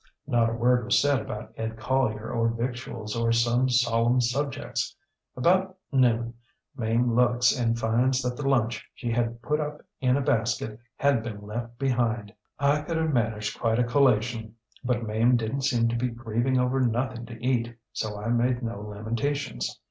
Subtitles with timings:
[0.25, 4.95] Not a word was said about Ed Collier or victuals or such solemn subjects.
[5.37, 6.33] About noon
[6.75, 11.21] Mame looks and finds that the lunch she had put up in a basket had
[11.21, 12.33] been left behind.
[12.57, 16.79] I could have managed quite a collation, but Mame didnŌĆÖt seem to be grieving over
[16.81, 19.79] nothing to eat, so I made no lamentations.